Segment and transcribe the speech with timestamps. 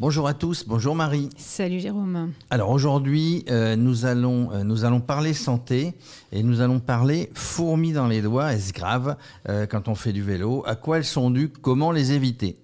[0.00, 1.28] Bonjour à tous, bonjour Marie.
[1.36, 2.32] Salut Jérôme.
[2.50, 5.92] Alors aujourd'hui, euh, nous, allons, euh, nous allons parler santé
[6.30, 8.52] et nous allons parler fourmis dans les doigts.
[8.52, 9.16] Est-ce grave
[9.48, 10.62] euh, quand on fait du vélo?
[10.68, 11.48] À quoi elles sont dues?
[11.48, 12.58] Comment les éviter?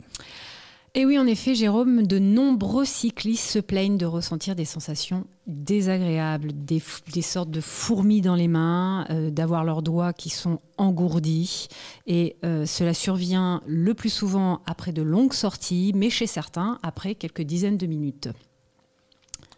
[0.97, 6.53] Et oui, en effet, Jérôme, de nombreux cyclistes se plaignent de ressentir des sensations désagréables,
[6.53, 6.81] des,
[7.21, 11.67] sortes de fourmis dans les mains, euh, d'avoir leurs doigts qui sont engourdis.
[12.07, 17.17] Et euh, cela survient le plus souvent après de longues sorties, mais chez certains, après
[17.17, 18.29] quelques dizaines de minutes.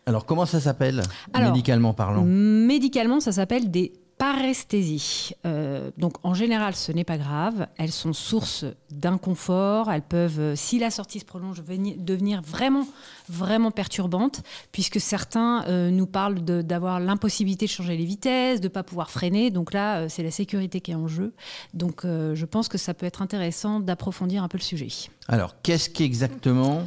[0.06, 1.02] Alors, comment ça s'appelle,
[1.38, 2.24] médicalement parlant?
[2.24, 5.32] Médicalement, ça s'appelle des paresthésie.
[5.44, 7.66] Euh, donc en général, ce n'est pas grave.
[7.76, 9.90] Elles sont source d'inconfort.
[9.90, 11.62] Elles peuvent, euh, si la sortie se prolonge,
[11.98, 12.86] devenir vraiment,
[13.28, 14.42] vraiment perturbantes,
[14.72, 19.10] puisque certains euh, nous parlent d'avoir l'impossibilité de changer les vitesses, de ne pas pouvoir
[19.10, 19.50] freiner.
[19.50, 21.34] Donc là, c'est la sécurité qui est en jeu.
[21.74, 24.88] Donc je pense que ça peut être intéressant d'approfondir un peu le sujet.
[25.28, 26.86] Alors, qu'est-ce qu'exactement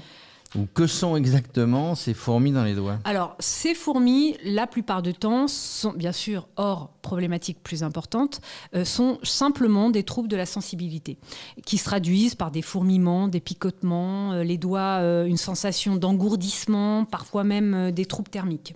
[0.56, 5.14] ou que sont exactement ces fourmis dans les doigts Alors, ces fourmis, la plupart du
[5.14, 8.42] temps, sont bien sûr, hors problématiques plus importantes,
[8.76, 11.18] euh, sont simplement des troubles de la sensibilité,
[11.66, 17.06] qui se traduisent par des fourmillements, des picotements, euh, les doigts, euh, une sensation d'engourdissement,
[17.06, 18.76] parfois même des troubles thermiques.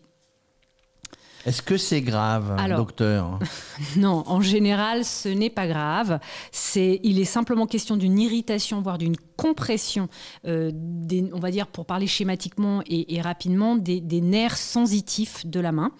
[1.45, 3.39] Est-ce que c'est grave, docteur
[3.97, 6.19] Non, en général, ce n'est pas grave.
[6.52, 10.08] C'est, il est simplement question d'une irritation, voire d'une compression,
[10.47, 15.72] euh, des, on va dire, pour parler schématiquement et, rapidement, des, nerfs sensitifs de la
[15.72, 15.91] main.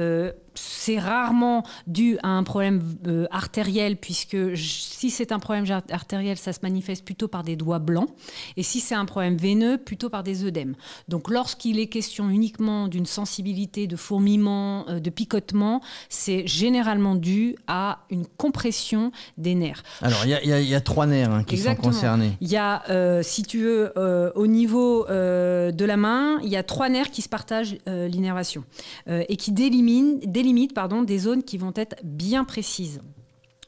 [0.00, 6.36] Euh, c'est rarement dû à un problème euh, artériel, puisque si c'est un problème artériel,
[6.36, 8.08] ça se manifeste plutôt par des doigts blancs,
[8.56, 10.74] et si c'est un problème veineux, plutôt par des œdèmes.
[11.08, 18.00] Donc lorsqu'il est question uniquement d'une sensibilité, de fourmillement, de picotement, c'est généralement dû à
[18.10, 19.82] une compression des nerfs.
[20.02, 22.32] Alors il y, a trois nerfs hein, qui sont concernés.
[22.40, 26.56] Il y a, euh, si tu veux, euh, au niveau de la main, il y
[26.56, 28.64] a trois nerfs qui se partagent l'innervation
[29.06, 29.52] et qui
[30.46, 33.00] délimitent limite pardon, des zones qui vont être bien précises.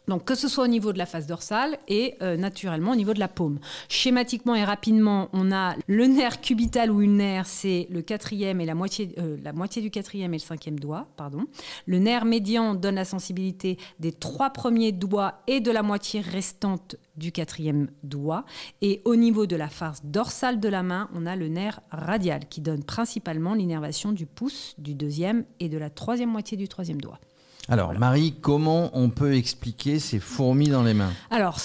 [0.09, 3.15] Donc que ce soit au niveau de la face dorsale et euh, naturellement au niveau
[3.15, 3.59] de la paume.
[3.89, 8.75] Schématiquement et rapidement, on a le nerf cubital ou ulnaire, c'est le quatrième et la
[8.75, 11.45] moitié, euh, la moitié du quatrième et le cinquième doigt, pardon.
[11.87, 16.97] Le nerf médian donne la sensibilité des trois premiers doigts et de la moitié restante
[17.17, 18.45] du quatrième doigt.
[18.81, 22.49] Et au niveau de la face dorsale de la main, on a le nerf radial
[22.49, 27.01] qui donne principalement l'innervation du pouce, du deuxième et de la troisième moitié du troisième
[27.01, 27.21] doigt.
[27.71, 31.13] Alors, Marie, comment on peut expliquer ces fourmis dans les mains?
[31.31, 31.59] Alors,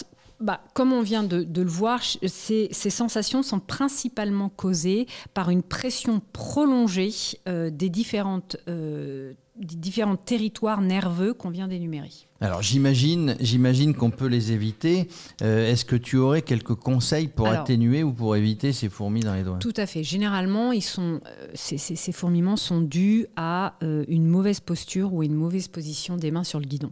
[0.44, 6.22] bah, comme on vient de, le voir, ces, sensations sont principalement causées par une pression
[6.34, 7.12] prolongée
[7.48, 12.10] euh, des différentes euh, différents territoires nerveux qu'on vient d'énumérer.
[12.42, 15.08] Alors j'imagine, j'imagine qu'on peut les éviter.
[15.42, 19.36] Euh, est-ce que tu aurais quelques conseils pour atténuer ou pour éviter ces fourmis dans
[19.36, 19.60] les doigts?
[19.60, 20.04] Tout à fait.
[20.04, 25.24] Généralement, ils sont, euh, ces, ces, fourmillements sont dus à euh, une mauvaise posture ou
[25.24, 26.92] une mauvaise position des mains sur le guidon.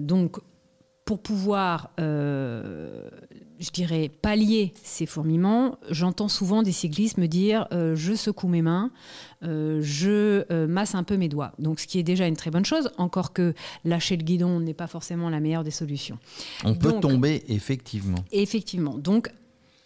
[0.00, 0.38] donc
[1.04, 3.08] pour pouvoir, euh,
[3.58, 8.62] je dirais, pallier ces fourmillements, j'entends souvent des cyclistes me dire euh, je secoue mes
[8.62, 8.90] mains,
[9.42, 11.52] euh, je masse un peu mes doigts.
[11.58, 13.54] Donc, ce qui est déjà une très bonne chose, encore que
[13.84, 16.18] lâcher le guidon n'est pas forcément la meilleure des solutions.
[16.64, 18.24] On peut tomber, effectivement.
[18.30, 18.96] Effectivement.
[18.96, 19.30] Donc,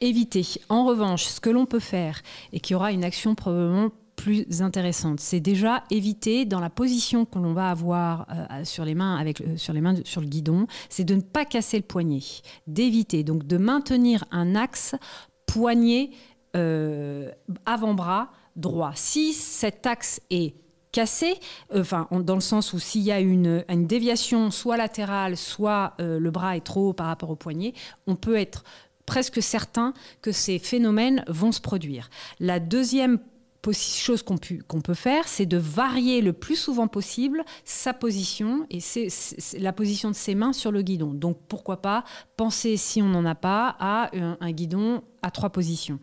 [0.02, 0.46] éviter.
[0.68, 2.22] En revanche, ce que l'on peut faire
[2.52, 5.20] et qui aura une action probablement plus intéressante.
[5.20, 9.40] C'est déjà éviter dans la position que l'on va avoir euh, sur les mains avec
[9.40, 12.22] euh, sur les mains sur le guidon, c'est de ne pas casser le poignet,
[12.66, 14.94] d'éviter donc de maintenir un axe
[15.46, 16.10] poignet
[16.56, 17.30] euh,
[17.66, 18.92] avant-bras droit.
[18.94, 20.56] Si cet axe est
[20.92, 21.34] cassé,
[21.74, 26.30] enfin dans le sens où s'il y a une, une, déviation soit latérale, soit le
[26.30, 27.74] bras est trop haut par rapport au poignet,
[28.06, 28.64] on peut être
[29.04, 32.08] presque certain que ces phénomènes vont se produire.
[32.40, 33.18] La deuxième
[33.72, 39.08] chose qu'on peut faire, c'est de varier le plus souvent possible sa position et c'est
[39.58, 41.12] la position de ses mains sur le guidon.
[41.12, 42.04] Donc pourquoi pas
[42.36, 45.98] penser, si on n'en a pas, à un, guidon à trois positions.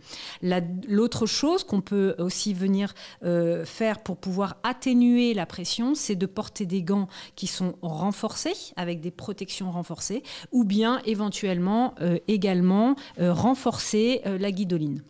[0.87, 2.93] L'autre chose qu'on peut aussi venir
[3.23, 8.73] euh, faire pour pouvoir atténuer la pression, c'est de porter des gants qui sont renforcés,
[8.75, 15.01] avec des protections renforcées, ou bien éventuellement euh, également euh, renforcer la guidoline.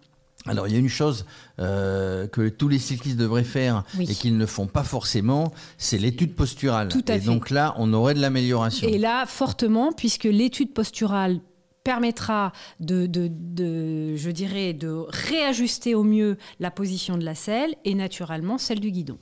[0.45, 1.25] Alors il y a une chose
[1.59, 6.35] euh, que tous les cyclistes devraient faire et qu'ils ne font pas forcément, c'est l'étude
[6.35, 6.89] posturale.
[6.89, 8.87] Tout à et donc là, on aurait de l'amélioration.
[8.87, 11.39] Et là, fortement, puisque l'étude posturale
[11.83, 17.93] permettra de, de, je dirais, de réajuster au mieux la position de la selle et
[17.93, 19.17] naturellement celle du guidon.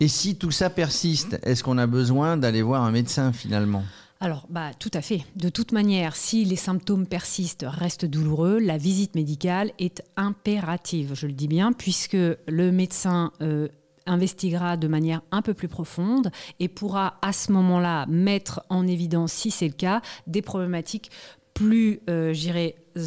[0.00, 3.84] Et si tout ça persiste, est-ce qu'on a besoin d'aller voir un médecin finalement?
[4.20, 5.22] Alors, bah, tout à fait.
[5.36, 11.26] De toute manière, si les symptômes persistent, restent douloureux, la visite médicale est impérative, je
[11.26, 13.68] le dis bien, puisque le médecin euh,
[14.06, 16.30] investiguera de manière un peu plus profonde
[16.60, 21.10] et pourra à ce moment-là mettre en évidence, si c'est le cas, des problématiques
[21.52, 22.32] plus, euh,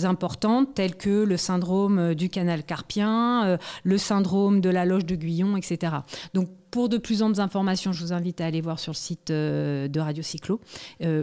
[0.03, 5.15] importantes telles que le syndrome euh, du canal carpien, le syndrome de la loge de
[5.15, 5.93] Guyon, etc.
[6.33, 9.31] Donc pour de plus amples informations, je vous invite à aller voir sur le site
[9.31, 10.59] euh, de Radio Cyclo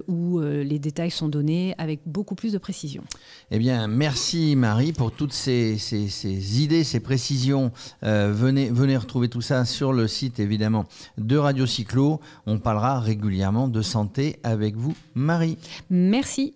[0.08, 3.02] où les détails sont donnés avec beaucoup plus de précision.
[3.50, 7.72] Eh bien, merci Marie pour toutes ces, ces, idées, ces précisions.
[8.02, 10.84] venez, venez retrouver tout ça sur le site évidemment
[11.18, 12.20] de Radio Cyclo.
[12.46, 15.58] On parlera régulièrement de santé avec vous, Marie.
[15.90, 16.54] Merci.